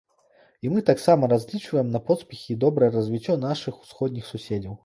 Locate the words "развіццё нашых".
2.97-3.73